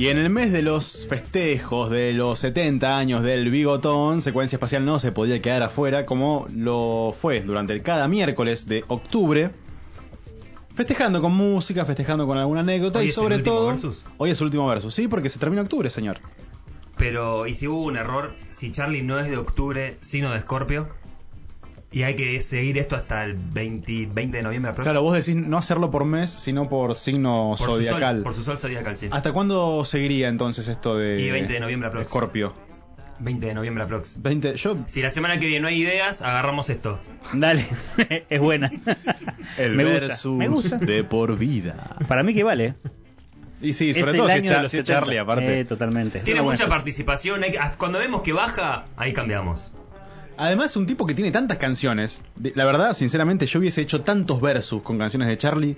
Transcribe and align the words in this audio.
Y 0.00 0.08
en 0.08 0.16
el 0.16 0.30
mes 0.30 0.50
de 0.50 0.62
los 0.62 1.06
festejos 1.06 1.90
de 1.90 2.14
los 2.14 2.38
70 2.38 2.96
años 2.96 3.22
del 3.22 3.50
Bigotón, 3.50 4.22
Secuencia 4.22 4.56
Espacial 4.56 4.82
no 4.86 4.98
se 4.98 5.12
podía 5.12 5.42
quedar 5.42 5.62
afuera 5.62 6.06
como 6.06 6.46
lo 6.54 7.14
fue 7.20 7.42
durante 7.42 7.74
el 7.74 7.82
cada 7.82 8.08
miércoles 8.08 8.66
de 8.66 8.82
octubre. 8.88 9.50
Festejando 10.74 11.20
con 11.20 11.34
música, 11.34 11.84
festejando 11.84 12.26
con 12.26 12.38
alguna 12.38 12.60
anécdota 12.60 13.00
Hoy 13.00 13.04
y 13.04 13.08
es 13.10 13.18
el 13.18 13.22
sobre 13.22 13.38
todo... 13.40 13.66
versus. 13.66 14.06
Hoy 14.16 14.30
es 14.30 14.40
el 14.40 14.46
último 14.46 14.66
versus, 14.66 14.94
sí, 14.94 15.06
porque 15.06 15.28
se 15.28 15.38
termina 15.38 15.60
octubre, 15.60 15.90
señor. 15.90 16.18
Pero, 17.00 17.46
¿y 17.46 17.54
si 17.54 17.66
hubo 17.66 17.82
un 17.82 17.96
error? 17.96 18.34
Si 18.50 18.70
Charlie 18.70 19.02
no 19.02 19.18
es 19.18 19.30
de 19.30 19.38
octubre, 19.38 19.96
sino 20.02 20.32
de 20.32 20.36
Escorpio. 20.36 20.90
Y 21.90 22.02
hay 22.02 22.14
que 22.14 22.42
seguir 22.42 22.76
esto 22.76 22.94
hasta 22.94 23.24
el 23.24 23.36
20, 23.36 24.10
20 24.12 24.36
de 24.36 24.42
noviembre 24.42 24.72
próximo. 24.74 24.92
Claro, 24.92 25.02
vos 25.02 25.14
decís 25.14 25.34
no 25.34 25.56
hacerlo 25.56 25.90
por 25.90 26.04
mes, 26.04 26.30
sino 26.30 26.68
por 26.68 26.94
signo 26.96 27.54
por 27.56 27.58
su, 27.58 27.64
sol, 27.64 27.84
zodiacal. 27.84 28.22
por 28.22 28.34
su 28.34 28.42
sol 28.44 28.58
zodiacal, 28.58 28.98
sí. 28.98 29.08
¿Hasta 29.10 29.32
cuándo 29.32 29.82
seguiría 29.86 30.28
entonces 30.28 30.68
esto 30.68 30.94
de... 30.94 31.22
Y 31.22 31.30
20 31.30 31.50
de 31.50 31.60
noviembre 31.60 31.88
aprox. 31.88 32.04
Escorpio. 32.04 32.52
20 33.18 33.46
de 33.46 33.54
noviembre 33.54 33.84
aprox. 33.84 34.20
20, 34.20 34.56
yo... 34.56 34.76
Si 34.84 35.00
la 35.00 35.08
semana 35.08 35.38
que 35.38 35.46
viene 35.46 35.62
no 35.62 35.68
hay 35.68 35.80
ideas, 35.80 36.20
agarramos 36.20 36.68
esto. 36.68 37.00
Dale, 37.32 37.66
es 38.28 38.40
buena. 38.40 38.70
El 39.56 39.74
Me 39.74 39.84
gusta, 39.84 40.00
versus 40.00 40.36
me 40.36 40.48
gusta. 40.48 40.76
de 40.76 41.02
por 41.02 41.38
vida. 41.38 41.96
Para 42.06 42.22
mí 42.22 42.34
que 42.34 42.44
vale. 42.44 42.74
Y 43.62 43.72
sí, 43.74 43.90
es 43.90 43.96
sobre 43.98 44.12
el 44.12 44.16
todo 44.16 44.28
si 44.28 44.34
Char- 44.42 44.56
de 44.56 44.62
los 44.62 44.70
si 44.72 44.78
es 44.78 44.86
70. 44.86 45.00
Charlie 45.00 45.18
aparte. 45.18 45.60
Eh, 45.60 45.64
totalmente. 45.64 46.20
Tiene 46.20 46.40
buena 46.40 46.58
mucha 46.58 46.68
participación. 46.68 47.44
hay 47.44 47.52
cuando 47.78 47.98
vemos 47.98 48.22
que 48.22 48.32
baja, 48.32 48.86
ahí 48.96 49.12
cambiamos. 49.12 49.70
Además, 50.38 50.74
un 50.76 50.86
tipo 50.86 51.06
que 51.06 51.12
tiene 51.14 51.30
tantas 51.30 51.58
canciones. 51.58 52.22
La 52.54 52.64
verdad, 52.64 52.94
sinceramente, 52.94 53.44
yo 53.46 53.58
hubiese 53.58 53.82
hecho 53.82 54.00
tantos 54.02 54.40
versus 54.40 54.82
con 54.82 54.96
canciones 54.98 55.28
de 55.28 55.36
Charlie. 55.36 55.76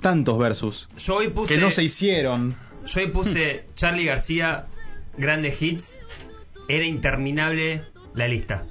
Tantos 0.00 0.38
versus. 0.38 0.88
Yo 0.96 1.16
hoy 1.16 1.28
puse. 1.28 1.54
Que 1.56 1.60
no 1.60 1.70
se 1.70 1.82
hicieron. 1.82 2.54
Yo 2.86 3.00
hoy 3.00 3.08
puse 3.08 3.66
Charlie 3.74 4.06
García, 4.06 4.64
grandes 5.18 5.60
hits. 5.60 5.98
Era 6.68 6.86
interminable 6.86 7.82
la 8.14 8.26
lista. 8.28 8.64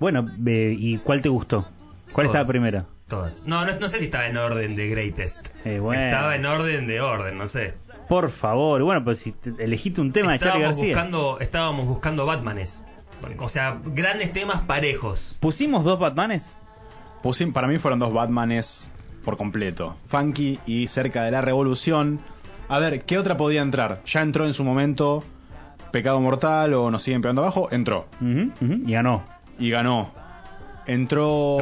Bueno, 0.00 0.26
eh, 0.46 0.74
¿y 0.78 0.96
cuál 0.98 1.20
te 1.20 1.28
gustó? 1.28 1.68
¿Cuál 2.12 2.28
Todas. 2.28 2.40
estaba 2.40 2.46
primero? 2.50 2.86
Todas. 3.08 3.42
No, 3.46 3.64
no, 3.64 3.72
no 3.80 3.88
sé 3.88 3.98
si 3.98 4.04
estaba 4.06 4.26
en 4.26 4.36
orden 4.36 4.74
de 4.76 4.88
greatest. 4.88 5.48
Eh, 5.64 5.78
bueno. 5.78 6.02
Estaba 6.02 6.36
en 6.36 6.44
orden 6.44 6.86
de 6.86 7.00
orden, 7.00 7.38
no 7.38 7.46
sé. 7.46 7.74
Por 8.08 8.30
favor, 8.30 8.82
bueno, 8.82 9.02
pues 9.04 9.18
si 9.20 9.32
te- 9.32 9.52
elegiste 9.62 10.00
un 10.00 10.12
tema 10.12 10.32
de 10.32 10.38
Charlie 10.38 10.64
estábamos 10.64 10.76
García. 10.78 10.94
buscando, 10.94 11.38
estábamos 11.40 11.86
buscando 11.86 12.26
Batmanes. 12.26 12.82
O 13.38 13.48
sea, 13.48 13.80
grandes 13.84 14.32
temas 14.32 14.60
parejos. 14.62 15.36
¿Pusimos 15.40 15.84
dos 15.84 15.98
Batmanes? 15.98 16.56
Pusim- 17.22 17.52
para 17.52 17.66
mí 17.66 17.78
fueron 17.78 17.98
dos 17.98 18.12
Batmanes 18.12 18.92
por 19.24 19.36
completo. 19.36 19.96
Funky 20.06 20.60
y 20.66 20.86
cerca 20.88 21.24
de 21.24 21.30
la 21.30 21.40
revolución. 21.40 22.20
A 22.68 22.78
ver, 22.78 23.04
¿qué 23.04 23.18
otra 23.18 23.36
podía 23.36 23.62
entrar? 23.62 24.02
Ya 24.06 24.20
entró 24.20 24.44
en 24.46 24.54
su 24.54 24.62
momento 24.64 25.24
Pecado 25.92 26.20
Mortal 26.20 26.74
o 26.74 26.90
Nos 26.90 27.02
siguen 27.02 27.22
pegando 27.22 27.42
abajo. 27.42 27.68
Entró. 27.72 28.06
Ujú, 28.20 28.52
ujú, 28.60 28.82
y 28.86 28.92
ganó. 28.92 29.24
Y 29.58 29.70
ganó. 29.70 30.12
Entró. 30.88 31.58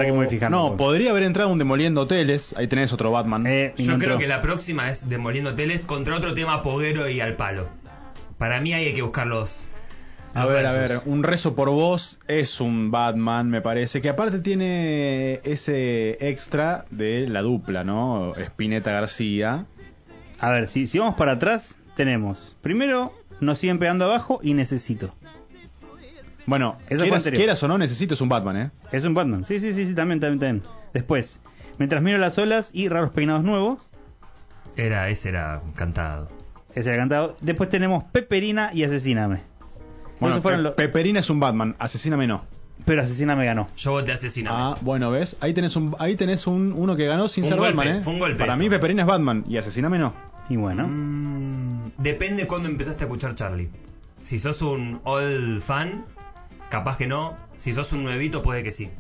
No, 0.51 0.77
podría 0.77 1.11
haber 1.11 1.25
entrado 1.25 1.51
un 1.51 1.59
Demoliendo 1.59 2.03
Hoteles. 2.03 2.55
Ahí 2.57 2.69
tenés 2.69 2.93
otro 2.93 3.11
Batman. 3.11 3.45
Eh, 3.47 3.75
Yo 3.77 3.93
no 3.93 3.99
creo 3.99 4.13
entró. 4.13 4.19
que 4.19 4.29
la 4.29 4.41
próxima 4.41 4.89
es 4.89 5.09
Demoliendo 5.09 5.55
Teles 5.55 5.85
contra 5.85 6.17
otro 6.17 6.33
tema 6.33 6.63
poguero 6.63 7.09
y 7.09 7.21
al 7.21 7.35
palo. 7.35 7.69
Para 8.39 8.61
mí 8.61 8.73
ahí 8.73 8.87
hay 8.87 8.95
que 8.95 9.03
buscar 9.03 9.27
los. 9.27 9.67
A 10.33 10.45
los 10.45 10.53
ver, 10.53 10.67
a 10.67 10.73
ver, 10.75 10.91
un 11.07 11.23
rezo 11.23 11.55
por 11.55 11.71
vos 11.71 12.21
es 12.29 12.61
un 12.61 12.91
Batman, 12.91 13.49
me 13.49 13.63
parece, 13.63 14.01
que 14.03 14.11
aparte 14.11 14.39
tiene 14.39 15.41
ese 15.45 16.19
extra 16.29 16.85
de 16.91 17.27
la 17.27 17.41
dupla, 17.43 17.85
¿no? 17.85 18.35
Spinetta 18.37 18.93
García. 18.93 19.67
A 20.39 20.51
ver, 20.51 20.69
si, 20.69 20.87
si 20.87 20.99
vamos 20.99 21.15
para 21.17 21.33
atrás, 21.33 21.77
tenemos. 21.97 22.57
Primero, 22.61 23.13
nos 23.41 23.59
siguen 23.59 23.79
pegando 23.79 24.05
abajo 24.05 24.39
y 24.43 24.53
necesito. 24.55 25.15
Bueno, 26.47 26.77
Eso 26.89 27.05
quieras, 27.33 27.63
o 27.63 27.69
no, 27.69 27.77
necesito 27.79 28.15
es 28.15 28.21
un 28.21 28.29
Batman, 28.29 28.57
¿eh? 28.57 28.71
Es 28.93 29.05
un 29.05 29.15
Batman. 29.15 29.45
Sí, 29.45 29.59
sí, 29.61 29.73
sí, 29.73 29.87
sí, 29.87 29.95
también, 29.95 30.21
también, 30.21 30.39
también. 30.41 30.63
Después, 30.95 31.41
mientras 31.79 32.03
miro 32.03 32.19
las 32.19 32.39
olas 32.39 32.71
y 32.73 32.89
raros 32.89 33.11
peinados 33.11 33.43
nuevos. 33.45 33.81
Era, 34.77 35.09
ese 35.09 35.31
era 35.31 35.61
cantado. 35.75 36.29
Ese 36.75 36.91
era 36.91 36.99
cantado. 36.99 37.37
Después 37.41 37.69
tenemos 37.71 38.05
Peperina 38.13 38.71
y 38.73 38.85
Asesíname. 38.85 39.41
Bueno, 40.21 40.37
Esos 40.37 40.43
fueron 40.43 40.61
Pe- 40.61 40.65
los- 40.65 40.75
Peperina 40.75 41.21
es 41.21 41.31
un 41.31 41.41
Batman, 41.41 41.75
asesíname 41.79 42.27
no. 42.27 42.45
Pero 42.85 43.03
Asesíname 43.03 43.45
ganó. 43.45 43.69
Yo 43.77 43.91
voté 43.93 44.13
Asesíname. 44.13 44.57
Ah, 44.57 44.75
bueno, 44.83 45.11
¿ves? 45.11 45.37
Ahí 45.41 45.53
tenés 45.55 45.75
un 45.77 45.97
ahí 45.99 46.15
tenés 46.15 46.47
un 46.47 46.73
uno 46.77 46.95
que 46.95 47.07
ganó 47.07 47.27
sin 47.29 47.45
ser 47.45 47.57
golpe, 47.57 47.75
Batman, 47.77 47.97
¿eh? 47.97 48.01
fue 48.03 48.13
un 48.13 48.19
golpe 48.21 48.39
Para 48.39 48.53
eso. 48.55 48.63
mí 48.63 48.71
Peperina 48.71 49.03
es 49.03 49.09
Batman 49.09 49.45
y 49.49 49.57
asesíname 49.57 49.99
no. 49.99 50.15
Y 50.49 50.57
bueno. 50.57 50.87
Mm, 50.87 51.91
depende 51.99 52.47
cuando 52.47 52.69
empezaste 52.69 53.05
a 53.05 53.07
escuchar 53.07 53.35
Charlie. 53.35 53.69
Si 54.23 54.39
sos 54.39 54.63
un 54.63 55.01
old 55.05 55.63
fan, 55.63 56.05
capaz 56.69 56.97
que 56.97 57.07
no. 57.07 57.37
Si 57.59 57.73
sos 57.73 57.93
un 57.93 58.05
nuevito, 58.05 58.43
puede 58.43 58.63
que 58.63 58.73
sí. 58.73 58.91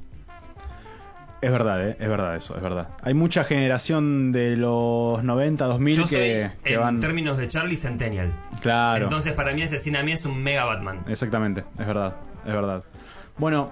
Es 1.42 1.50
verdad, 1.50 1.86
¿eh? 1.86 1.96
Es 2.00 2.08
verdad 2.08 2.34
eso, 2.34 2.56
es 2.56 2.62
verdad. 2.62 2.88
Hay 3.02 3.12
mucha 3.12 3.44
generación 3.44 4.32
de 4.32 4.56
los 4.56 5.22
90, 5.22 5.66
2000 5.66 5.96
Yo 5.96 6.02
que, 6.04 6.08
soy, 6.08 6.18
que 6.64 6.74
en 6.74 6.80
van... 6.80 7.00
términos 7.00 7.36
de 7.36 7.46
Charlie, 7.46 7.76
Centennial. 7.76 8.32
Claro. 8.62 9.04
Entonces, 9.04 9.32
para 9.32 9.52
mí, 9.52 9.62
Asesíname 9.62 10.12
es 10.12 10.24
un 10.24 10.42
mega 10.42 10.64
Batman. 10.64 11.04
Exactamente, 11.08 11.64
es 11.78 11.86
verdad, 11.86 12.16
es 12.46 12.52
verdad. 12.52 12.82
Bueno, 13.36 13.70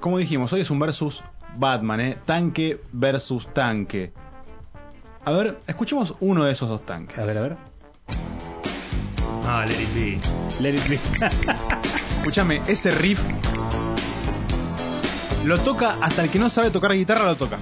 como 0.00 0.18
dijimos, 0.18 0.52
hoy 0.52 0.60
es 0.60 0.70
un 0.70 0.78
versus 0.78 1.24
Batman, 1.56 2.00
¿eh? 2.00 2.18
Tanque 2.26 2.78
versus 2.92 3.52
tanque. 3.54 4.12
A 5.24 5.32
ver, 5.32 5.58
escuchemos 5.66 6.14
uno 6.20 6.44
de 6.44 6.52
esos 6.52 6.68
dos 6.68 6.84
tanques. 6.84 7.18
A 7.18 7.24
ver, 7.24 7.38
a 7.38 7.40
ver. 7.40 7.56
Ah, 9.44 9.64
Let 9.66 9.80
It 9.80 9.94
Be. 9.94 10.20
Let 10.60 10.74
it 10.74 10.88
be. 10.88 11.00
Escúchame, 12.26 12.60
ese 12.66 12.90
riff 12.90 13.20
lo 15.44 15.60
toca 15.60 15.96
hasta 16.02 16.24
el 16.24 16.28
que 16.28 16.40
no 16.40 16.50
sabe 16.50 16.72
tocar 16.72 16.92
guitarra 16.92 17.24
lo 17.24 17.36
toca. 17.36 17.58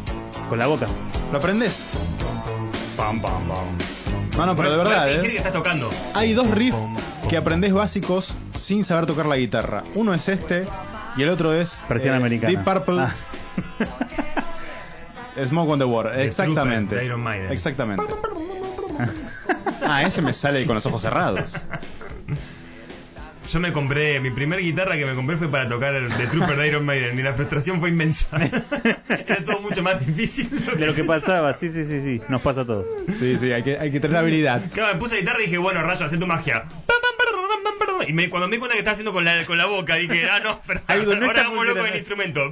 Con 0.49 0.59
la 0.59 0.67
boca. 0.67 0.87
¿Lo 1.31 1.37
aprendes? 1.37 1.91
Pam, 2.97 3.21
pam, 3.21 3.47
pam. 3.47 3.77
No, 4.35 4.47
no, 4.47 4.57
pero 4.57 4.71
de 4.71 4.77
verdad, 4.79 5.13
¿eh? 5.13 5.21
que 5.21 5.37
estás 5.37 5.53
tocando. 5.53 5.91
Hay 6.15 6.33
dos 6.33 6.51
riffs 6.51 6.79
que 7.29 7.37
aprendés 7.37 7.75
básicos 7.75 8.35
sin 8.55 8.85
saber 8.85 9.05
tocar 9.05 9.27
la 9.27 9.37
guitarra. 9.37 9.85
Uno 9.95 10.15
es 10.15 10.31
este 10.31 10.67
y 11.19 11.23
el 11.25 11.29
otro 11.29 11.53
es 11.53 11.85
Persiana 11.87 12.17
eh, 12.17 12.21
americana. 12.21 12.49
Deep 12.51 12.65
Purple 12.65 13.03
Ah. 13.03 13.15
Smoke 15.47 15.73
on 15.73 15.79
the 15.79 15.85
Water. 15.85 16.17
The 16.17 16.25
Exactamente. 16.25 16.95
De 16.95 17.05
Iron 17.05 17.21
Maiden. 17.21 17.53
Exactamente. 17.53 18.03
Ah, 19.87 20.03
ese 20.03 20.23
me 20.23 20.33
sale 20.33 20.65
con 20.65 20.77
los 20.77 20.87
ojos 20.87 21.03
cerrados. 21.03 21.67
Yo 23.51 23.61
me 23.61 23.73
compré, 23.73 24.21
mi 24.21 24.31
primer 24.31 24.61
guitarra 24.61 24.97
que 24.97 25.05
me 25.07 25.15
compré 25.15 25.37
fue 25.37 25.51
para 25.51 25.69
tocar 25.69 25.95
el 25.95 26.09
The 26.13 26.27
Trooper 26.29 26.57
de 26.57 26.69
Iron 26.69 26.85
Maiden 26.87 27.19
y 27.19 27.23
la 27.23 27.35
frustración 27.35 27.79
fue 27.79 27.91
inmensa. 27.91 28.27
Era 29.09 29.37
todo 29.45 29.61
mucho 29.61 29.83
más 29.83 30.05
difícil 30.05 30.49
De 30.77 30.87
lo 30.87 30.95
que 30.95 31.05
pasaba, 31.05 31.53
sí, 31.53 31.69
sí, 31.69 31.85
sí, 31.85 32.01
sí. 32.01 32.21
Nos 32.29 32.41
pasa 32.43 32.63
a 32.63 32.67
todos. 32.67 32.89
Sí, 33.19 33.37
sí, 33.39 33.53
hay 33.53 33.63
que, 33.63 33.79
hay 33.79 33.91
que 33.91 34.01
tener 34.01 34.17
habilidad. 34.17 34.63
Claro, 34.73 34.95
me 34.95 34.99
puse 35.01 35.15
la 35.17 35.21
guitarra 35.21 35.41
y 35.41 35.45
dije, 35.45 35.59
bueno, 35.59 35.83
rayo, 35.83 36.05
haz 36.05 36.19
tu 36.19 36.27
magia. 36.27 36.65
Y 38.07 38.13
me- 38.13 38.29
cuando 38.29 38.49
me 38.49 38.57
di 38.57 38.59
cuenta 38.59 38.75
que 38.75 38.81
estaba 38.81 38.93
haciendo 38.93 39.13
con 39.13 39.25
la, 39.25 39.45
con 39.47 39.57
la 39.57 39.67
boca, 39.67 39.95
dije, 39.97 40.29
ah, 40.31 40.41
no, 40.41 40.61
pero 40.67 40.81
Algo 40.89 41.15
no 41.15 41.27
ahora 41.27 41.27
está 41.29 41.41
hagámoslo 41.43 41.77
con 41.77 41.87
el 41.87 41.95
instrumento. 41.97 42.51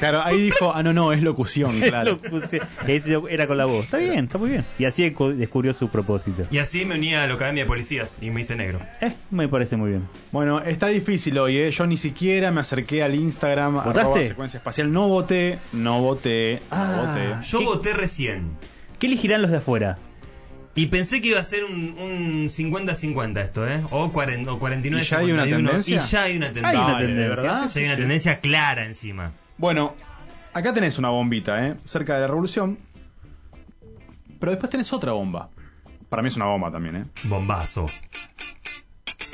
Claro, 0.00 0.22
ahí 0.24 0.40
dijo, 0.46 0.72
ah, 0.74 0.82
no, 0.82 0.92
no, 0.92 1.12
es 1.12 1.22
locución, 1.22 1.78
claro. 1.80 2.12
Lo 2.12 2.20
puse- 2.22 2.60
Ese 2.88 3.16
era 3.30 3.46
con 3.46 3.56
la 3.58 3.66
voz. 3.66 3.84
Está 3.84 3.98
bien, 3.98 4.24
está 4.24 4.38
muy 4.38 4.50
bien. 4.50 4.64
Y 4.78 4.84
así 4.86 5.02
descubrió 5.36 5.72
su 5.74 5.88
propósito. 5.88 6.44
Y 6.50 6.58
así 6.58 6.84
me 6.84 6.96
uní 6.96 7.14
a 7.14 7.26
la 7.28 7.34
Academia 7.34 7.62
de 7.62 7.68
Policías 7.68 8.18
y 8.20 8.30
me 8.30 8.40
hice 8.40 8.56
negro. 8.56 8.80
Eh, 9.00 9.12
me 9.30 9.46
parece 9.48 9.76
muy 9.76 9.90
bien. 9.90 10.08
Bueno, 10.32 10.60
está 10.60 10.88
difícil 10.88 11.38
hoy, 11.38 11.56
¿eh? 11.58 11.70
Yo 11.70 11.86
ni 11.86 11.96
siquiera 11.96 12.50
me 12.50 12.60
acerqué 12.60 13.02
al 13.04 13.14
Instagram, 13.14 13.74
¿Votaste? 13.74 14.00
arroba 14.00 14.24
secuencia 14.24 14.58
espacial. 14.58 14.90
No 14.92 15.06
voté, 15.08 15.58
no 15.72 16.00
voté, 16.00 16.60
no 16.70 16.76
Ah. 16.76 17.04
voté. 17.06 17.46
Yo 17.48 17.58
¿Qué? 17.60 17.64
voté 17.64 17.94
recién. 17.94 18.50
¿Qué 18.98 19.06
elegirán 19.06 19.42
los 19.42 19.50
de 19.50 19.58
afuera? 19.58 19.98
Y 20.74 20.86
pensé 20.86 21.20
que 21.20 21.28
iba 21.30 21.40
a 21.40 21.44
ser 21.44 21.64
un, 21.64 21.96
un 21.98 22.48
50-50 22.48 23.40
esto, 23.42 23.68
¿eh? 23.68 23.82
O, 23.90 24.12
40, 24.12 24.52
o 24.52 24.58
49 24.58 25.02
¿Y 25.02 25.06
ya 25.08 25.18
hay 25.18 25.32
una 25.32 25.42
51. 25.44 25.68
tendencia? 25.68 25.96
Y 25.96 26.10
ya 26.10 26.22
hay 26.22 26.36
una 26.36 26.46
tendencia. 26.52 26.70
Hay 26.70 26.76
una 26.76 26.98
tendencia. 26.98 27.28
¿verdad? 27.28 27.68
Ya 27.68 27.80
hay 27.80 27.86
una 27.86 27.96
tendencia 27.96 28.40
clara 28.40 28.84
encima. 28.86 29.32
Bueno, 29.60 29.94
acá 30.54 30.72
tenés 30.72 30.96
una 30.96 31.10
bombita, 31.10 31.66
¿eh? 31.66 31.76
Cerca 31.84 32.14
de 32.14 32.22
la 32.22 32.28
revolución. 32.28 32.78
Pero 34.38 34.52
después 34.52 34.70
tenés 34.70 34.90
otra 34.90 35.12
bomba. 35.12 35.50
Para 36.08 36.22
mí 36.22 36.28
es 36.28 36.36
una 36.36 36.46
bomba 36.46 36.72
también, 36.72 36.96
¿eh? 36.96 37.04
Bombazo. 37.24 37.86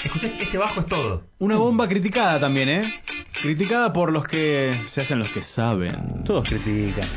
Escuchá, 0.02 0.26
este 0.26 0.58
bajo 0.58 0.80
es 0.80 0.86
todo. 0.86 1.22
Una 1.38 1.54
bomba 1.58 1.86
criticada 1.88 2.40
también, 2.40 2.68
¿eh? 2.68 3.00
Criticada 3.40 3.92
por 3.92 4.10
los 4.10 4.24
que 4.24 4.82
se 4.88 5.02
hacen 5.02 5.20
los 5.20 5.30
que 5.30 5.44
saben. 5.44 6.24
Todos 6.24 6.48
critican. 6.48 7.08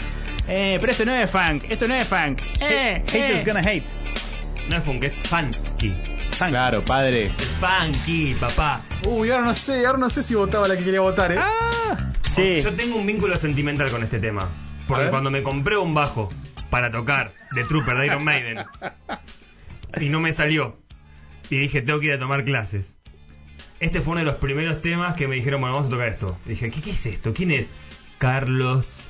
Eh, 0.48 0.78
pero 0.80 0.92
esto 0.92 1.04
no 1.04 1.14
es 1.14 1.32
funk, 1.32 1.64
esto 1.68 1.88
no 1.88 1.96
es 1.96 2.08
funk. 2.08 2.44
Eh, 2.62 3.04
Haters 3.08 3.40
eh. 3.40 3.44
gonna 3.44 3.62
hate. 3.62 3.90
No 4.70 4.78
es 4.78 4.86
funk, 4.86 5.04
es 5.04 5.20
funky. 5.22 5.96
Claro, 6.38 6.86
padre. 6.86 7.32
funky, 7.60 8.36
papá. 8.36 8.84
Uy, 9.08 9.32
ahora 9.32 9.46
no 9.46 9.56
sé, 9.56 9.88
ahora 9.88 9.98
no 9.98 10.12
sé 10.12 10.22
si 10.22 10.36
votaba 10.36 10.68
la 10.68 10.78
que 10.78 10.84
quería 10.84 11.02
votar, 11.02 11.32
¿eh? 11.32 11.40
Yo 12.36 12.76
tengo 12.76 12.96
un 12.98 13.06
vínculo 13.06 13.38
sentimental 13.38 13.90
con 13.92 14.04
este 14.04 14.20
tema. 14.20 14.50
Porque 14.88 15.10
cuando 15.10 15.30
me 15.30 15.44
compré 15.44 15.78
un 15.78 15.94
bajo 15.94 16.30
para 16.70 16.90
tocar 16.90 17.32
The 17.54 17.64
Trooper 17.64 17.98
de 17.98 18.08
Iron 18.08 18.24
Maiden 18.24 18.66
y 20.00 20.10
no 20.10 20.20
me 20.20 20.34
salió, 20.34 20.80
y 21.50 21.58
dije, 21.58 21.82
tengo 21.82 22.00
que 22.00 22.08
ir 22.08 22.14
a 22.14 22.20
tomar 22.20 22.46
clases. 22.46 22.98
Este 23.80 24.02
fue 24.02 24.12
uno 24.12 24.20
de 24.20 24.26
los 24.26 24.36
primeros 24.36 24.82
temas 24.82 25.16
que 25.16 25.28
me 25.28 25.36
dijeron, 25.36 25.62
bueno, 25.62 25.76
vamos 25.76 25.88
a 25.88 25.92
tocar 25.92 26.08
esto. 26.08 26.38
Y 26.46 26.50
dije, 26.50 26.70
¿qué, 26.70 26.82
qué 26.82 26.92
es 26.92 27.06
esto? 27.06 27.34
¿Quién 27.34 27.52
es? 27.52 27.72
Carlos 28.18 29.04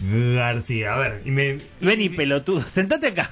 García. 0.00 0.94
A 0.94 0.98
ver, 0.98 1.22
y 1.24 1.30
me. 1.30 1.58
ven 1.80 2.00
y 2.00 2.08
pelotudo, 2.08 2.62
sentate 2.62 3.08
acá. 3.08 3.30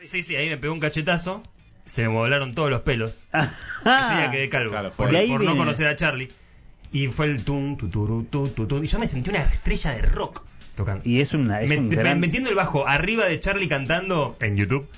Sí, 0.00 0.22
sí, 0.22 0.36
ahí 0.36 0.48
me 0.48 0.56
pegó 0.56 0.72
un 0.72 0.80
cachetazo. 0.80 1.42
Se 1.84 2.02
me 2.02 2.08
volaron 2.08 2.54
todos 2.54 2.70
los 2.70 2.82
pelos. 2.82 3.24
Ah, 3.32 3.50
Ese 4.06 4.20
día 4.20 4.30
quedé 4.30 4.48
calvo. 4.48 4.70
Claro, 4.70 4.92
por 4.92 5.42
no 5.44 5.56
conocer 5.56 5.86
a 5.88 5.96
Charlie. 5.96 6.30
Y 6.92 7.06
fue 7.08 7.26
el 7.26 7.44
tum, 7.44 7.76
tuturu, 7.76 8.24
tu, 8.24 8.48
tu, 8.48 8.66
tu. 8.66 8.82
Y 8.82 8.86
yo 8.86 8.98
me 8.98 9.06
sentí 9.06 9.30
una 9.30 9.40
estrella 9.42 9.92
de 9.92 10.02
rock 10.02 10.42
tocando. 10.74 11.02
Y 11.04 11.20
es, 11.20 11.32
una, 11.34 11.60
es 11.62 11.68
Me- 11.68 11.78
un 11.78 11.88
gran... 11.88 12.18
Metiendo 12.20 12.50
el 12.50 12.56
bajo 12.56 12.86
arriba 12.88 13.26
de 13.26 13.38
Charlie 13.38 13.68
cantando 13.68 14.36
en 14.40 14.56
YouTube. 14.56 14.88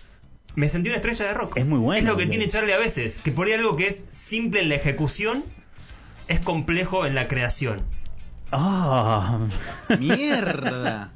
Me 0.55 0.69
sentí 0.69 0.89
una 0.89 0.97
estrella 0.97 1.27
de 1.27 1.35
rock. 1.35 1.57
Es 1.57 1.67
muy 1.67 1.79
bueno, 1.79 1.99
Es 2.01 2.05
lo 2.13 2.17
que 2.19 2.27
tiene 2.27 2.49
Charlie 2.49 2.73
a 2.73 2.79
veces. 2.79 3.19
Que 3.23 3.33
por 3.33 3.47
ahí 3.47 3.53
algo 3.55 3.77
que 3.77 3.89
es 3.89 4.05
simple 4.11 4.61
en 4.63 4.69
la 4.69 4.75
ejecución 4.77 5.45
es 6.29 6.41
complejo 6.41 7.05
en 7.07 7.15
la 7.15 7.27
creación. 7.29 7.83
Ah, 8.53 9.39
Mierda. 9.99 11.11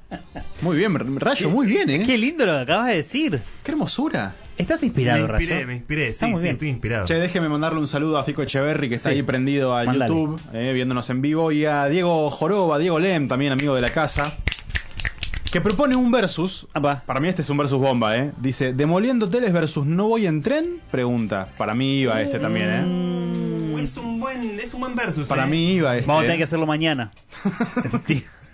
Muy 0.62 0.78
bien, 0.78 1.18
Rayo, 1.20 1.50
muy 1.50 1.66
bien, 1.66 1.88
¿eh? 1.90 2.02
qué 2.06 2.16
lindo 2.16 2.46
lo 2.46 2.52
que 2.54 2.60
acabas 2.60 2.86
de 2.88 2.94
decir. 2.96 3.40
Qué 3.62 3.72
hermosura. 3.72 4.34
¿Estás 4.58 4.82
inspirado, 4.82 5.26
me 5.26 5.32
inspiré, 5.34 5.54
Rayo? 5.56 5.66
me 5.66 5.74
inspiré. 5.76 6.08
Está 6.08 6.26
Sí, 6.26 6.34
sí, 6.36 6.42
bien. 6.42 6.52
estoy 6.54 6.68
inspirado. 6.70 7.06
Che, 7.06 7.14
déjeme 7.14 7.48
mandarle 7.48 7.78
un 7.80 7.88
saludo 7.88 8.16
a 8.18 8.24
Fico 8.24 8.42
Echeverry, 8.42 8.88
que 8.88 8.94
está 8.94 9.10
Sí. 9.10 9.16
ahí 9.16 9.22
prendido 9.22 9.74
al. 9.74 9.92
YouTube, 9.92 10.40
eh, 10.54 10.72
viéndonos 10.72 11.08
en 11.10 11.20
vivo, 11.22 11.52
y 11.52 11.64
a 11.66 11.86
Diego 11.86 12.30
Joroba, 12.30 12.78
Diego 12.78 12.98
Lem, 12.98 13.28
también 13.28 13.52
amigo 13.52 13.74
de 13.74 13.82
la 13.82 13.90
casa, 13.90 14.34
que 15.52 15.60
propone 15.60 15.94
un 15.96 16.10
versus. 16.10 16.66
Va. 16.74 17.02
Para 17.06 17.20
mí 17.20 17.28
este 17.28 17.42
es 17.42 17.50
un 17.50 17.58
versus 17.58 17.78
bomba, 17.78 18.16
¿eh? 18.16 18.32
Dice, 18.38 18.72
¿demoliendo 18.72 19.26
hoteles 19.26 19.52
versus 19.52 19.84
no 19.86 20.08
voy 20.08 20.26
en 20.26 20.42
tren? 20.42 20.76
Pregunta. 20.90 21.48
Para 21.58 21.74
mí 21.74 21.98
iba 22.00 22.20
este 22.22 22.38
también, 22.38 22.70
¿eh? 22.70 23.72
Uh, 23.74 23.78
es 23.78 23.96
un 23.98 24.18
buen, 24.20 24.58
es 24.58 24.72
un 24.72 24.80
buen 24.80 24.94
versus. 24.94 25.28
Para 25.28 25.44
eh. 25.44 25.48
mí 25.48 25.72
iba 25.74 25.94
este. 25.96 26.06
Vamos 26.06 26.22
a 26.22 26.24
¿eh? 26.24 26.26
tener 26.28 26.38
que 26.38 26.44
hacerlo 26.44 26.66
mañana. 26.66 27.10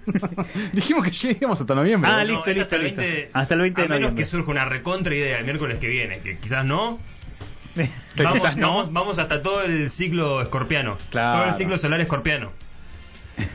Dijimos 0.72 1.04
que 1.04 1.10
lleguemos 1.10 1.60
hasta 1.60 1.74
noviembre. 1.74 2.10
Ah, 2.12 2.24
¿no? 2.24 2.24
listo, 2.24 2.50
hasta 2.50 2.52
listo, 2.52 2.76
el 2.76 2.82
listo. 2.82 3.00
20 3.00 3.30
Hasta 3.32 3.54
el 3.54 3.60
20 3.60 3.80
de 3.80 3.84
A 3.84 3.88
menos 3.88 4.00
noviembre. 4.00 4.24
que 4.24 4.30
surja 4.30 4.50
una 4.50 4.64
recontra 4.64 5.14
idea 5.14 5.38
el 5.38 5.44
miércoles 5.44 5.78
que 5.78 5.88
viene, 5.88 6.20
que 6.20 6.38
quizás 6.38 6.64
no. 6.64 6.98
Vamos, 8.18 8.32
quizás 8.34 8.56
no. 8.56 8.68
vamos, 8.68 8.92
vamos 8.92 9.18
hasta 9.18 9.40
todo 9.40 9.62
el 9.64 9.88
ciclo 9.90 10.42
escorpiano. 10.42 10.98
Claro. 11.10 11.40
Todo 11.40 11.48
el 11.48 11.54
ciclo 11.54 11.78
solar 11.78 12.00
escorpiano. 12.00 12.52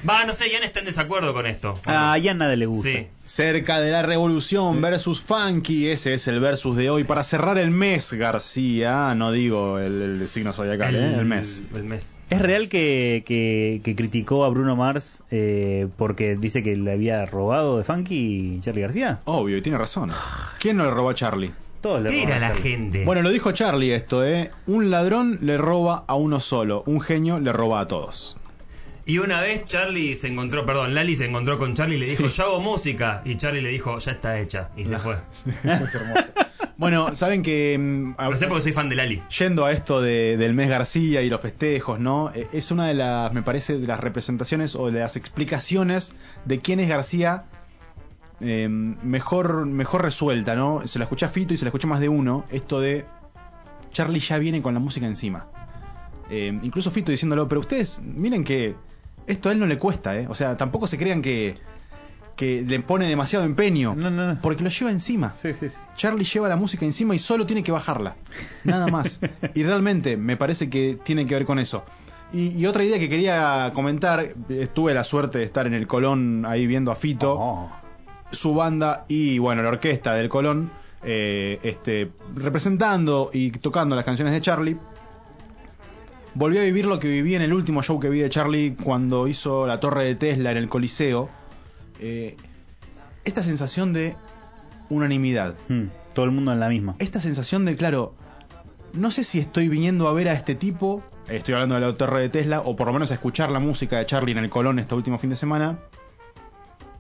Va, 0.07 0.25
no 0.25 0.33
sé, 0.33 0.49
Jan 0.51 0.63
está 0.63 0.79
en 0.79 0.85
desacuerdo 0.85 1.33
con 1.33 1.45
esto. 1.45 1.79
Ah, 1.85 2.17
ya 2.17 2.33
nada 2.33 2.55
le 2.55 2.65
gusta. 2.65 2.89
Sí. 2.89 3.07
Cerca 3.23 3.79
de 3.79 3.91
la 3.91 4.01
revolución 4.03 4.81
versus 4.81 5.21
funky, 5.21 5.87
ese 5.87 6.13
es 6.13 6.27
el 6.27 6.39
versus 6.39 6.77
de 6.77 6.89
hoy. 6.89 7.03
Para 7.03 7.23
cerrar 7.23 7.57
el 7.57 7.71
mes, 7.71 8.13
García, 8.13 9.13
no 9.15 9.31
digo 9.31 9.79
el, 9.79 10.21
el 10.21 10.29
signo 10.29 10.53
zodiacal, 10.53 10.95
¿eh? 10.95 11.15
el 11.15 11.25
mes. 11.25 11.63
El 11.75 11.83
mes. 11.83 12.17
¿Es 12.29 12.41
real 12.41 12.69
que, 12.69 13.23
que, 13.25 13.81
que 13.83 13.95
criticó 13.95 14.45
a 14.45 14.49
Bruno 14.49 14.75
Mars 14.75 15.23
eh, 15.31 15.87
porque 15.97 16.37
dice 16.37 16.63
que 16.63 16.75
le 16.77 16.91
había 16.91 17.25
robado 17.25 17.77
de 17.77 17.83
Funky 17.83 18.59
Charlie 18.61 18.81
García? 18.81 19.19
Obvio, 19.25 19.57
y 19.57 19.61
tiene 19.61 19.77
razón. 19.77 20.11
¿Quién 20.59 20.77
no 20.77 20.85
le 20.85 20.91
robó 20.91 21.09
a 21.09 21.15
Charlie? 21.15 21.51
Todos 21.81 22.01
le 22.01 22.09
¿Qué 22.09 22.15
roban 22.23 22.37
era 22.37 22.47
a 22.47 22.49
la 22.49 22.55
gente? 22.55 23.05
Bueno, 23.05 23.21
lo 23.21 23.29
dijo 23.29 23.51
Charlie 23.51 23.93
esto, 23.93 24.25
¿eh? 24.25 24.51
Un 24.65 24.89
ladrón 24.89 25.37
le 25.41 25.57
roba 25.57 26.05
a 26.07 26.15
uno 26.15 26.39
solo, 26.39 26.83
un 26.87 27.01
genio 27.01 27.39
le 27.39 27.51
roba 27.53 27.81
a 27.81 27.87
todos. 27.87 28.39
Y 29.07 29.17
una 29.19 29.41
vez 29.41 29.65
Charlie 29.65 30.15
se 30.15 30.27
encontró, 30.27 30.65
perdón, 30.65 30.93
Lali 30.93 31.15
se 31.15 31.25
encontró 31.25 31.57
con 31.57 31.73
Charlie 31.73 31.95
y 31.95 31.99
le 32.01 32.05
dijo, 32.07 32.29
Sí. 32.29 32.37
yo 32.37 32.43
hago 32.43 32.59
música. 32.59 33.21
Y 33.25 33.35
Charlie 33.37 33.61
le 33.61 33.69
dijo, 33.69 33.97
ya 33.99 34.11
está 34.11 34.37
hecha. 34.39 34.69
Y 34.77 34.85
se 34.85 34.99
fue. 34.99 35.15
Es 35.63 35.95
hermoso. 35.95 36.25
Bueno, 36.75 37.15
saben 37.15 37.41
que 37.41 37.75
mm, 37.79 38.13
a- 38.19 38.29
Lo 38.29 38.37
sé 38.37 38.45
porque 38.47 38.61
soy 38.61 38.73
fan 38.73 38.89
de 38.89 38.95
Lali. 38.97 39.23
yendo 39.39 39.65
a 39.65 39.71
esto 39.71 39.99
de- 40.01 40.37
del 40.37 40.53
mes 40.53 40.69
García 40.69 41.21
y 41.23 41.29
los 41.29 41.41
festejos, 41.41 41.99
¿no? 41.99 42.31
Eh, 42.35 42.47
Es 42.51 42.69
una 42.69 42.85
de 42.87 42.93
las, 42.93 43.33
me 43.33 43.41
parece, 43.41 43.79
de 43.79 43.87
las 43.87 43.99
representaciones 43.99 44.75
o 44.75 44.91
de 44.91 44.99
las 44.99 45.15
explicaciones 45.15 46.13
de 46.45 46.59
quién 46.59 46.79
es 46.79 46.87
García 46.89 47.45
eh, 48.41 48.67
mejor, 48.69 49.65
mejor 49.65 50.03
resuelta, 50.03 50.55
¿no? 50.55 50.85
Se 50.85 50.99
la 50.99 51.05
escuché 51.05 51.25
a 51.25 51.29
Fito 51.29 51.53
y 51.53 51.57
se 51.57 51.65
la 51.65 51.69
escuché 51.69 51.87
más 51.87 51.99
de 51.99 52.09
uno, 52.09 52.45
esto 52.51 52.79
de 52.79 53.05
Charlie 53.91 54.19
ya 54.19 54.37
viene 54.37 54.61
con 54.61 54.73
la 54.75 54.79
música 54.79 55.07
encima. 55.07 55.47
Eh, 56.29 56.59
incluso 56.61 56.91
Fito 56.91 57.11
diciéndolo, 57.11 57.47
pero 57.47 57.61
ustedes 57.61 57.99
miren 58.03 58.43
que 58.43 58.75
esto 59.27 59.49
a 59.49 59.51
él 59.51 59.59
no 59.59 59.65
le 59.67 59.77
cuesta, 59.77 60.17
¿eh? 60.17 60.25
O 60.29 60.35
sea, 60.35 60.57
tampoco 60.57 60.87
se 60.87 60.97
crean 60.97 61.21
que, 61.21 61.53
que 62.35 62.63
le 62.67 62.79
pone 62.79 63.07
demasiado 63.07 63.45
empeño, 63.45 63.93
No, 63.95 64.09
no, 64.09 64.33
no. 64.35 64.41
porque 64.41 64.63
lo 64.63 64.69
lleva 64.69 64.89
encima. 64.91 65.33
Sí, 65.33 65.53
sí, 65.53 65.69
sí. 65.69 65.75
Charlie 65.95 66.23
lleva 66.25 66.47
la 66.49 66.55
música 66.55 66.85
encima 66.85 67.13
y 67.15 67.19
solo 67.19 67.45
tiene 67.45 67.63
que 67.63 67.71
bajarla. 67.71 68.15
Nada 68.63 68.87
más. 68.87 69.19
y 69.53 69.63
realmente 69.63 70.17
me 70.17 70.37
parece 70.37 70.69
que 70.69 70.97
tiene 71.03 71.25
que 71.25 71.35
ver 71.35 71.45
con 71.45 71.59
eso. 71.59 71.83
Y, 72.33 72.49
y 72.49 72.65
otra 72.65 72.83
idea 72.83 72.99
que 72.99 73.07
quería 73.09 73.71
comentar, 73.73 74.33
tuve 74.73 74.93
la 74.93 75.03
suerte 75.03 75.37
de 75.39 75.45
estar 75.45 75.65
en 75.67 75.73
el 75.73 75.87
Colón 75.87 76.45
ahí 76.45 76.67
viendo 76.67 76.91
a 76.91 76.95
Fito, 76.95 77.37
Oh. 77.39 77.71
su 78.31 78.53
banda 78.53 79.05
y 79.07 79.39
bueno, 79.39 79.63
la 79.63 79.69
orquesta 79.69 80.13
del 80.13 80.27
Colón, 80.27 80.69
eh, 81.03 81.57
este, 81.63 82.11
representando 82.35 83.29
y 83.31 83.51
tocando 83.51 83.95
las 83.95 84.03
canciones 84.03 84.33
de 84.33 84.41
Charlie. 84.41 84.77
Volví 86.37 86.59
a 86.59 86.61
vivir 86.61 86.85
lo 86.85 86.99
que 86.99 87.07
viví 87.07 87.33
en 87.33 87.41
el 87.41 87.51
último 87.51 87.81
show 87.81 87.99
que 87.99 88.11
vi 88.11 88.19
de 88.19 88.29
Charlie 88.29 88.75
cuando 88.75 89.27
hizo 89.27 89.65
la 89.65 89.79
torre 89.79 90.03
de 90.03 90.13
Tesla 90.13 90.51
en 90.51 90.57
el 90.57 90.69
Coliseo. 90.69 91.31
Eh, 91.99 92.37
esta 93.25 93.41
sensación 93.41 93.91
de 93.91 94.15
unanimidad 94.89 95.55
Hmm, 95.67 95.85
todo 96.13 96.25
el 96.25 96.31
mundo 96.31 96.53
en 96.53 96.59
la 96.59 96.69
misma. 96.69 96.95
esta 96.99 97.19
sensación 97.21 97.65
de, 97.65 97.75
claro, 97.75 98.13
no 98.93 99.09
sé 99.09 99.23
si 99.23 99.39
estoy 99.39 99.67
viniendo 99.67 100.07
a 100.07 100.13
ver 100.13 100.29
a 100.29 100.33
este 100.33 100.53
tipo, 100.53 101.01
estoy 101.27 101.55
hablando 101.55 101.73
de 101.73 101.81
la 101.81 101.97
torre 101.97 102.21
de 102.21 102.29
Tesla, 102.29 102.61
o 102.61 102.75
por 102.75 102.85
lo 102.85 102.93
menos 102.93 103.09
a 103.09 103.15
escuchar 103.15 103.49
la 103.49 103.59
música 103.59 103.97
de 103.97 104.05
Charlie 104.05 104.33
en 104.33 104.37
el 104.37 104.51
Colón 104.51 104.77
este 104.77 104.93
último 104.93 105.17
fin 105.17 105.31
de 105.31 105.37
semana, 105.37 105.79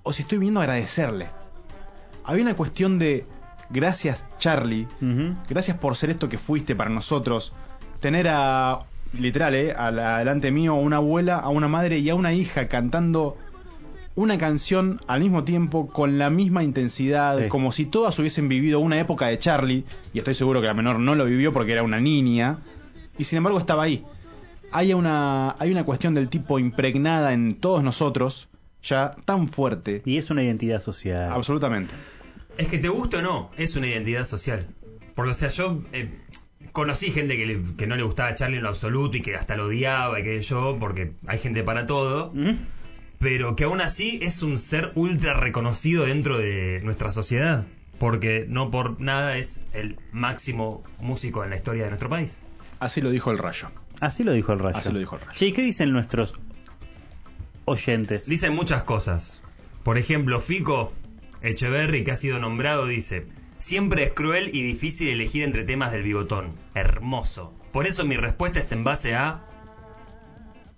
o 0.01 0.13
si 0.13 0.23
estoy 0.23 0.39
viniendo 0.39 0.61
a 0.61 0.63
agradecerle. 0.63 1.27
Había 2.23 2.41
una 2.41 2.55
cuestión 2.55 2.97
de, 2.97 3.27
gracias 3.69 4.25
Charlie, 4.39 4.87
gracias 5.47 5.77
por 5.77 5.95
ser 5.95 6.09
esto 6.09 6.27
que 6.27 6.39
fuiste 6.39 6.75
para 6.75 6.89
nosotros, 6.89 7.53
tener 7.99 8.27
a, 8.29 8.86
literal, 9.13 9.55
eh, 9.55 9.73
a 9.77 9.91
la- 9.91 10.19
delante 10.19 10.51
mío, 10.51 10.73
a 10.73 10.79
una 10.79 10.97
abuela, 10.97 11.37
a 11.37 11.49
una 11.49 11.67
madre 11.67 11.99
y 11.99 12.09
a 12.09 12.15
una 12.15 12.33
hija 12.33 12.67
cantando 12.67 13.37
una 14.15 14.37
canción 14.39 14.99
al 15.07 15.19
mismo 15.19 15.43
tiempo 15.43 15.87
con 15.89 16.17
la 16.17 16.29
misma 16.31 16.63
intensidad, 16.63 17.37
Sí. 17.39 17.47
como 17.49 17.71
si 17.71 17.85
todas 17.85 18.17
hubiesen 18.17 18.49
vivido 18.49 18.79
una 18.79 18.99
época 18.99 19.27
de 19.27 19.37
Charlie, 19.37 19.83
y 20.13 20.17
estoy 20.19 20.33
seguro 20.33 20.59
que 20.59 20.67
la 20.67 20.73
menor 20.73 20.99
no 20.99 21.13
lo 21.13 21.25
vivió 21.25 21.53
porque 21.53 21.73
era 21.73 21.83
una 21.83 21.99
niña, 21.99 22.59
y 23.17 23.25
sin 23.25 23.37
embargo 23.37 23.59
estaba 23.59 23.83
ahí. 23.83 24.03
Hay 24.71 24.93
una, 24.93 25.55
hay 25.59 25.71
una 25.71 25.83
cuestión 25.85 26.13
del 26.15 26.29
tipo 26.29 26.57
impregnada 26.59 27.33
en 27.33 27.55
todos 27.55 27.83
nosotros, 27.83 28.49
ya 28.81 29.15
tan 29.25 29.47
fuerte, 29.49 30.01
Y 30.05 30.17
es 30.17 30.29
una 30.31 30.43
identidad 30.43 30.81
social. 30.81 31.31
absolutamente. 31.31 31.93
Es 32.57 32.67
que 32.67 32.79
te 32.79 32.89
guste 32.89 33.17
o 33.17 33.21
no, 33.21 33.51
es 33.55 33.75
una 33.75 33.87
identidad 33.87 34.25
social. 34.25 34.65
Porque, 35.13 35.31
o 35.31 35.35
sea, 35.35 35.49
yo 35.49 35.83
eh, 35.93 36.09
conocí 36.71 37.11
gente 37.11 37.37
que, 37.37 37.45
le- 37.45 37.61
que 37.77 37.87
no 37.87 37.95
le 37.95 38.03
gustaba 38.03 38.33
Charlie 38.35 38.57
en 38.57 38.63
lo 38.63 38.69
absoluto 38.69 39.17
y 39.17 39.21
que 39.21 39.35
hasta 39.35 39.55
lo 39.55 39.65
odiaba 39.65 40.19
y 40.19 40.23
que 40.23 40.41
yo, 40.41 40.75
porque 40.79 41.13
hay 41.27 41.39
gente 41.39 41.63
para 41.63 41.87
todo, 41.87 42.31
¿Mm? 42.33 42.51
pero 43.19 43.55
que 43.55 43.63
aún 43.65 43.81
así 43.81 44.19
es 44.21 44.43
un 44.43 44.59
ser 44.59 44.91
ultra 44.95 45.33
reconocido 45.33 46.05
dentro 46.05 46.37
de 46.37 46.81
nuestra 46.83 47.11
sociedad. 47.11 47.65
Porque 47.99 48.45
no 48.47 48.69
por 48.69 49.01
nada 49.01 49.37
es 49.37 49.61
el 49.73 49.97
máximo 50.11 50.83
músico 50.99 51.43
en 51.43 51.49
la 51.49 51.55
historia 51.55 51.83
de 51.85 51.89
nuestro 51.89 52.09
país. 52.09 52.37
Así 52.79 53.01
lo 53.01 53.09
dijo 53.09 53.31
el 53.31 53.39
rayo. 53.39 53.69
Así 53.99 54.23
lo 54.23 54.33
dijo 54.33 54.53
el 54.53 54.59
rayo. 54.59 54.77
Así 54.77 54.91
lo 54.91 54.99
dijo 54.99 55.15
el 55.15 55.21
Rayo. 55.21 55.33
Che, 55.35 55.47
¿y 55.47 55.51
qué 55.51 55.63
dicen 55.63 55.91
nuestros 55.91 56.35
oyentes? 57.65 58.27
Dicen 58.27 58.53
muchas 58.53 58.83
cosas. 58.83 59.41
Por 59.83 59.97
ejemplo, 59.97 60.39
Fico 60.39 60.93
Echeverry, 61.41 62.03
que 62.03 62.11
ha 62.11 62.15
sido 62.15 62.39
nombrado, 62.39 62.85
dice: 62.85 63.25
Siempre 63.57 64.03
es 64.03 64.11
cruel 64.11 64.51
y 64.53 64.61
difícil 64.63 65.09
elegir 65.09 65.43
entre 65.43 65.63
temas 65.63 65.91
del 65.91 66.03
bigotón. 66.03 66.51
Hermoso. 66.75 67.53
Por 67.71 67.87
eso 67.87 68.05
mi 68.05 68.15
respuesta 68.15 68.59
es 68.59 68.71
en 68.71 68.83
base 68.83 69.15
a. 69.15 69.43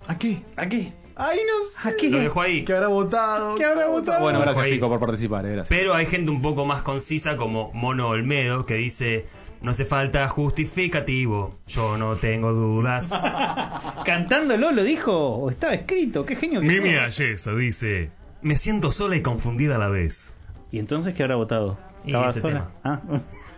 ¿A 0.08 0.18
qué? 0.18 0.42
¿A 0.56 0.68
qué? 0.68 0.94
Ay, 1.16 1.40
no 1.46 1.66
sé. 1.66 1.90
¿A 1.90 1.96
qué? 1.98 2.10
Lo 2.10 2.20
dejo 2.20 2.42
ahí. 2.42 2.64
¿Qué 2.64 2.74
habrá 2.74 2.88
votado? 2.88 3.56
¿Qué 3.56 3.66
habrá 3.66 3.88
votado? 3.88 4.22
Bueno, 4.22 4.40
gracias. 4.40 4.66
Fico, 4.66 4.88
por 4.88 5.00
participar. 5.00 5.46
eh, 5.46 5.52
gracias. 5.52 5.68
Pero 5.68 5.94
hay 5.94 6.06
gente 6.06 6.32
un 6.32 6.42
poco 6.42 6.66
más 6.66 6.82
concisa, 6.82 7.36
como 7.36 7.72
Mono 7.74 8.08
Olmedo, 8.08 8.66
que 8.66 8.76
dice: 8.76 9.26
No 9.62 9.72
hace 9.72 9.84
falta 9.84 10.28
justificativo. 10.30 11.54
Yo 11.68 11.98
no 11.98 12.16
tengo 12.16 12.54
dudas. 12.54 13.12
¿Cantándolo 14.06 14.72
lo 14.72 14.84
dijo? 14.84 15.14
¿O 15.36 15.50
estaba 15.50 15.74
escrito? 15.74 16.26
¿Qué 16.26 16.38
genio 16.38 16.62
que 16.62 16.68
Mimi. 16.68 16.96
Ayesa 16.96 17.54
dice: 17.54 18.12
Me 18.42 18.56
siento 18.56 18.94
sola 18.94 19.18
y 19.18 19.22
confundida 19.22 19.76
a 19.76 19.80
la 19.80 19.90
vez. 19.90 20.34
¿Y 20.72 20.80
entonces 20.80 21.14
qué 21.16 21.24
habrá 21.24 21.36
votado? 21.36 21.78
Y 22.06 22.08
¿Estaba 22.10 22.30
ese 22.30 22.42
sola? 22.42 22.72
Ah. 22.84 23.02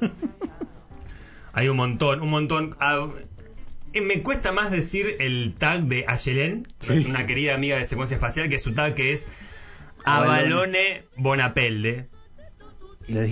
Hay 1.53 1.67
un 1.69 1.77
montón, 1.77 2.21
un 2.21 2.29
montón. 2.29 2.75
Ah, 2.79 3.07
Eh, 3.93 4.01
Me 4.01 4.23
cuesta 4.23 4.51
más 4.53 4.71
decir 4.71 5.17
el 5.19 5.53
tag 5.57 5.83
de 5.83 6.05
Ayelen, 6.07 6.65
Sí. 6.79 7.05
una 7.09 7.25
querida 7.25 7.53
amiga 7.55 7.77
de 7.77 7.85
secuencia 7.85 8.15
espacial, 8.15 8.47
que 8.49 8.57
su 8.59 8.73
tag 8.73 8.93
que 8.95 9.11
es 9.13 9.27
Avalone. 10.05 10.39
Avalone 10.39 11.03
Bonapelde. 11.17 12.07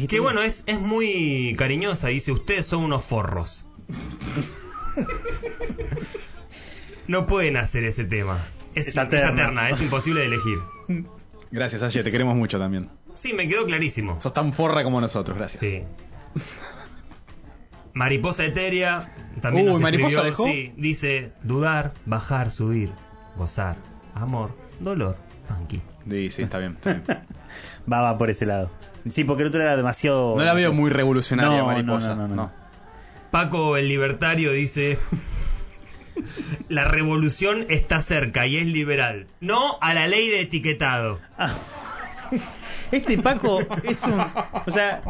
Que 0.10 0.20
bueno, 0.20 0.42
es, 0.42 0.64
es 0.68 0.80
muy 0.80 1.56
cariñosa, 1.58 2.10
dice, 2.10 2.32
ustedes 2.34 2.66
son 2.66 2.84
unos 2.84 3.06
forros. 3.06 3.66
No 7.08 7.26
pueden 7.26 7.58
hacer 7.58 7.84
ese 7.86 8.04
tema. 8.06 8.38
Es, 8.76 8.90
Es 8.90 8.98
es 8.98 9.04
eterna. 9.04 9.30
eterna, 9.30 9.70
es 9.70 9.82
imposible 9.82 10.20
de 10.22 10.26
elegir. 10.28 10.58
Gracias, 11.52 11.82
Aye, 11.82 12.04
te 12.04 12.12
queremos 12.12 12.36
mucho 12.36 12.60
también. 12.60 12.90
Sí, 13.20 13.34
me 13.34 13.50
quedó 13.50 13.66
clarísimo. 13.66 14.20
Sos 14.22 14.34
tan 14.34 14.54
forra 14.54 14.82
como 14.84 15.02
nosotros, 15.02 15.38
gracias. 15.38 15.60
Sí. 15.60 15.84
Mariposa 17.94 18.46
etérea 18.46 19.14
también 19.42 19.66
Uy, 19.68 19.74
nos 19.74 19.82
¿Mariposa 19.82 20.28
escribió, 20.28 20.32
dejó? 20.32 20.44
sí, 20.46 20.74
dice 20.78 21.34
dudar, 21.44 21.94
bajar, 22.06 22.50
subir, 22.52 22.92
gozar, 23.36 23.76
amor, 24.14 24.56
dolor, 24.80 25.18
funky. 25.48 25.82
Sí, 26.10 26.30
sí, 26.32 26.42
está 26.44 26.60
bien. 26.60 26.78
Va, 27.92 28.02
va 28.02 28.18
por 28.18 28.30
ese 28.30 28.46
lado. 28.46 28.72
Sí, 29.10 29.24
porque 29.24 29.44
el 29.44 29.50
otro 29.50 29.62
era 29.62 29.76
demasiado. 29.76 30.36
No 30.38 30.44
la 30.44 30.54
veo 30.54 30.72
muy 30.72 30.90
revolucionaria, 30.92 31.58
No, 31.60 31.66
mariposa. 31.66 32.10
no, 32.16 32.16
no, 32.16 32.28
no, 32.30 32.36
no. 32.36 32.52
Paco 33.32 33.76
el 33.78 33.88
libertario 33.88 34.52
dice 34.54 34.98
la 36.70 36.86
revolución 36.86 37.66
está 37.70 38.02
cerca 38.02 38.46
y 38.46 38.58
es 38.58 38.68
liberal. 38.68 39.28
No 39.42 39.78
a 39.82 39.94
la 39.94 40.08
ley 40.08 40.30
de 40.30 40.42
etiquetado. 40.42 41.20
Este 42.92 43.18
Paco 43.18 43.60
es 43.84 44.04
un. 44.04 44.20
O 44.20 44.72
sea, 44.72 45.02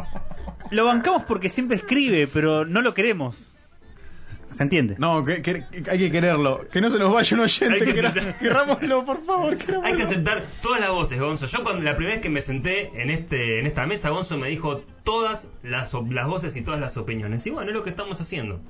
lo 0.70 0.84
bancamos 0.84 1.24
porque 1.24 1.50
siempre 1.50 1.76
escribe, 1.76 2.28
pero 2.32 2.64
no 2.64 2.82
lo 2.82 2.94
queremos. 2.94 3.52
¿Se 4.50 4.64
entiende? 4.64 4.96
No, 4.98 5.24
que, 5.24 5.42
que- 5.42 5.64
que 5.68 5.88
hay 5.90 5.98
que 5.98 6.10
quererlo. 6.10 6.66
Que 6.72 6.80
no 6.80 6.90
se 6.90 6.98
nos 6.98 7.12
vaya 7.14 7.36
un 7.36 7.42
oyente. 7.44 7.72
Hay 7.74 7.80
que 7.82 7.92
por 9.04 9.24
favor. 9.24 9.56
Hay 9.84 9.94
que 9.94 10.02
aceptar 10.02 10.42
todas 10.60 10.80
las 10.80 10.90
voces, 10.90 11.20
Gonzo. 11.20 11.46
Yo 11.46 11.62
cuando 11.62 11.82
la 11.84 11.94
primera 11.94 12.16
vez 12.16 12.22
que 12.22 12.30
me 12.30 12.42
senté 12.42 12.90
en 13.00 13.10
este 13.10 13.60
en 13.60 13.66
esta 13.66 13.86
mesa, 13.86 14.10
Gonzo 14.10 14.38
me 14.38 14.48
dijo 14.48 14.78
todas 15.04 15.46
las, 15.62 15.94
op- 15.94 16.10
las 16.10 16.26
voces 16.26 16.56
y 16.56 16.62
todas 16.62 16.80
las 16.80 16.96
opiniones. 16.96 17.46
Y 17.46 17.50
bueno, 17.50 17.70
es 17.70 17.76
lo 17.76 17.84
que 17.84 17.90
estamos 17.90 18.20
haciendo. 18.20 18.60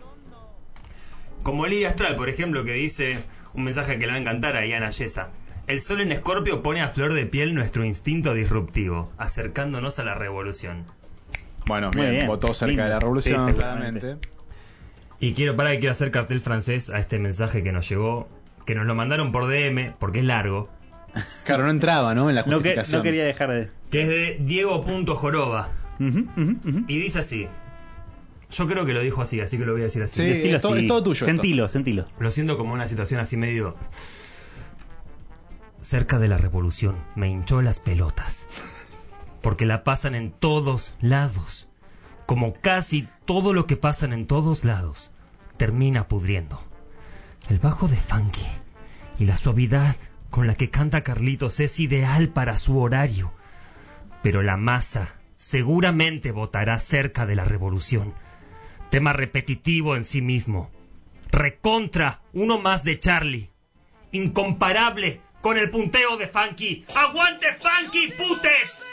Como 1.43 1.67
Lidia 1.67 1.89
Astral, 1.89 2.15
por 2.17 2.29
ejemplo, 2.29 2.65
que 2.65 2.73
dice 2.73 3.25
un 3.55 3.65
mensaje 3.65 3.99
que 3.99 4.05
le 4.07 4.13
va 4.13 4.19
a 4.19 4.21
encantar 4.21 4.57
a 4.57 4.67
Iana 4.67 4.91
Yesa. 4.91 5.31
El 5.71 5.81
sol 5.81 6.01
en 6.01 6.11
Escorpio 6.13 6.63
pone 6.63 6.83
a 6.83 6.89
flor 6.89 7.15
de 7.15 7.27
piel 7.27 7.55
nuestro 7.55 7.85
instinto 7.85 8.35
disruptivo, 8.35 9.13
acercándonos 9.19 9.99
a 10.01 10.05
la 10.05 10.15
revolución. 10.15 10.85
Bueno, 11.67 11.91
Muy 11.95 12.03
bien, 12.03 12.15
bien. 12.17 12.27
votó 12.27 12.53
cerca 12.55 12.67
Lindo. 12.71 12.83
de 12.85 12.89
la 12.91 12.99
revolución, 12.99 13.49
Sí, 13.53 13.55
claramente. 13.57 14.17
Y 15.21 15.33
quiero 15.35 15.55
para 15.55 15.71
que 15.71 15.79
quiero 15.79 15.93
hacer 15.93 16.11
cartel 16.11 16.41
francés 16.41 16.91
a 16.91 16.99
este 16.99 17.19
mensaje 17.19 17.63
que 17.63 17.71
nos 17.73 17.89
llegó, 17.89 18.29
que 18.67 18.75
nos 18.75 18.85
lo 18.87 18.95
mandaron 18.97 19.31
por 19.31 19.47
DM, 19.49 19.95
porque 19.99 20.21
es 20.21 20.25
largo, 20.25 20.69
Claro, 21.45 21.65
no 21.65 21.71
entraba, 21.71 22.15
¿no? 22.15 22.29
En 22.31 22.37
la 22.37 22.43
No, 22.43 22.47
que, 22.47 22.55
justificación. 22.55 22.99
no 22.99 23.03
quería 23.03 23.25
dejar 23.25 23.51
de. 23.51 23.69
que 23.91 24.03
es 24.03 24.09
de 24.09 24.39
Diego.joroba. 24.41 25.69
Y 25.99 26.99
dice 26.99 27.19
así. 27.21 27.47
Yo 28.53 28.67
creo 28.67 28.85
que 28.87 28.93
lo 28.93 29.01
dijo 29.01 29.23
así, 29.23 29.41
así 29.41 29.59
que 29.59 29.65
lo 29.67 29.73
voy 29.73 29.83
a 29.83 29.85
decir 29.85 30.03
así. 30.03 30.17
Sí, 30.35 30.49
es 30.51 30.63
todo- 30.63 30.73
así. 30.75 30.83
es 30.83 30.89
todo 30.89 31.03
tuyo 31.05 31.13
esto. 31.15 31.27
Sentilo, 31.27 31.69
sentilo. 31.69 32.07
Lo 32.19 32.31
siento 32.33 32.57
como 32.59 32.75
una 32.75 32.89
situación 32.89 33.21
así 33.21 33.37
medio... 33.37 33.77
Cerca 35.83 36.19
de 36.19 36.29
la 36.29 36.37
revolución 36.37 36.97
me 37.15 37.29
hinchó 37.29 37.63
las 37.63 37.81
pelotas. 37.81 38.47
Porque 39.41 39.65
la 39.65 39.83
pasan 39.83 40.15
en 40.15 40.31
todos 40.31 40.95
lados. 41.01 41.69
Como 42.27 42.53
casi 42.55 43.09
todo 43.25 43.55
lo 43.55 43.67
que 43.67 43.77
pasan 43.77 44.13
en 44.13 44.27
todos 44.27 44.65
lados. 44.65 45.11
Termina 45.57 46.07
pudriendo. 46.07 46.63
El 47.49 47.59
bajo 47.59 47.89
de 47.89 47.97
funky 47.97 48.47
y 49.19 49.25
la 49.25 49.37
suavidad 49.37 49.97
con 50.31 50.47
la 50.47 50.55
que 50.55 50.71
canta 50.71 51.03
Carlitos 51.03 51.61
es 51.61 51.81
ideal 51.81 52.29
para 52.29 52.59
su 52.59 52.79
horario. 52.79 53.33
Pero 54.23 54.43
la 54.43 54.57
masa 54.57 55.09
seguramente 55.39 56.31
votará 56.31 56.79
cerca 56.79 57.25
de 57.25 57.35
la 57.35 57.45
revolución. 57.45 58.15
Tema 58.91 59.15
repetitivo 59.15 59.97
en 59.97 60.05
sí 60.05 60.21
mismo. 60.21 60.71
Recontra, 61.31 62.21
uno 62.33 62.59
más 62.59 62.85
de 62.85 62.99
Charlie. 62.99 63.51
Incomparable 64.13 65.21
con 65.41 65.57
el 65.57 65.71
punteo 65.71 66.17
de 66.17 66.27
Funky. 66.27 66.85
¡Aguante 66.95 67.49
Funky, 67.55 68.13
putes! 68.13 68.85